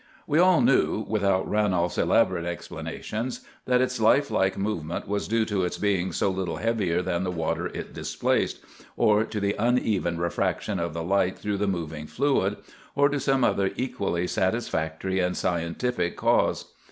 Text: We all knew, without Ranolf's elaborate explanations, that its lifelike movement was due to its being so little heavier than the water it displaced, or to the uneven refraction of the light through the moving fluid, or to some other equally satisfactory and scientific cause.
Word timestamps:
We 0.25 0.39
all 0.39 0.61
knew, 0.61 1.05
without 1.07 1.47
Ranolf's 1.47 1.99
elaborate 1.99 2.43
explanations, 2.47 3.41
that 3.67 3.81
its 3.81 3.99
lifelike 3.99 4.57
movement 4.57 5.07
was 5.07 5.27
due 5.27 5.45
to 5.45 5.63
its 5.63 5.77
being 5.77 6.11
so 6.11 6.31
little 6.31 6.55
heavier 6.57 7.03
than 7.03 7.23
the 7.23 7.29
water 7.29 7.67
it 7.67 7.93
displaced, 7.93 8.61
or 8.97 9.23
to 9.25 9.39
the 9.39 9.55
uneven 9.59 10.17
refraction 10.17 10.79
of 10.79 10.95
the 10.95 11.03
light 11.03 11.37
through 11.37 11.57
the 11.57 11.67
moving 11.67 12.07
fluid, 12.07 12.57
or 12.95 13.09
to 13.09 13.19
some 13.19 13.43
other 13.43 13.69
equally 13.75 14.25
satisfactory 14.25 15.19
and 15.19 15.37
scientific 15.37 16.17
cause. 16.17 16.65